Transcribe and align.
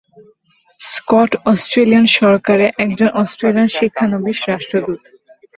Scott 0.79 1.31
Australian 1.45 2.05
সরকারের 2.17 2.69
একজন 2.77 3.09
Australian 3.13 3.69
শিক্ষানবিশ 3.77 4.37
রাষ্ট্রদূত। 4.47 5.01